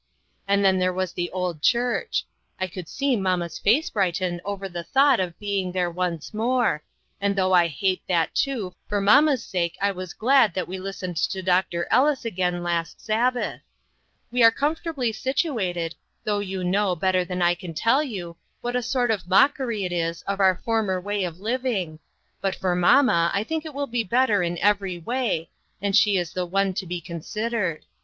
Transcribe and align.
And 0.47 0.65
then 0.65 0.79
there 0.79 0.91
was 0.91 1.13
the 1.13 1.29
old 1.29 1.61
church. 1.61 2.23
I 2.59 2.65
could 2.65 2.87
see 2.89 3.15
mamma's 3.15 3.59
face 3.59 3.91
brighten 3.91 4.41
over 4.43 4.67
the 4.67 4.81
thought 4.83 5.19
of 5.19 5.37
being 5.37 5.73
there 5.73 5.91
once 5.91 6.33
more; 6.33 6.81
and 7.21 7.35
though 7.35 7.53
I 7.53 7.67
hate 7.67 8.01
that 8.07 8.33
too, 8.33 8.73
for 8.89 8.99
mamma's 8.99 9.43
sake, 9.45 9.77
I 9.79 9.91
was 9.91 10.15
glad 10.15 10.55
that 10.55 10.67
we 10.67 10.79
listened 10.79 11.17
to 11.17 11.43
Dr. 11.43 11.87
Ellis 11.91 12.25
again 12.25 12.63
last 12.63 12.99
Sabbath. 12.99 13.61
We 14.31 14.41
are 14.41 14.49
comforta 14.51 14.95
bly 14.95 15.11
situated, 15.11 15.93
though 16.23 16.39
you 16.39 16.63
know, 16.63 16.95
better 16.95 17.23
than 17.23 17.43
I 17.43 17.53
can 17.53 17.75
tell 17.75 18.01
you, 18.01 18.37
what 18.61 18.75
a 18.75 18.81
sort 18.81 19.11
of 19.11 19.27
mockery 19.29 19.85
it 19.85 19.91
is 19.91 20.23
of 20.23 20.39
our 20.39 20.59
former 20.65 20.99
way 20.99 21.23
of 21.25 21.39
living, 21.39 21.99
but 22.41 22.55
for 22.55 22.73
mamma 22.75 23.29
I 23.35 23.43
think 23.43 23.65
it 23.65 23.73
will 23.75 23.85
be 23.85 24.03
better 24.03 24.41
in 24.41 24.57
every 24.63 24.97
way, 24.97 25.51
and 25.79 25.95
she 25.95 26.17
is 26.17 26.33
the 26.33 26.47
one 26.47 26.73
to 26.73 26.87
be 26.87 27.01
considered. 27.01 27.85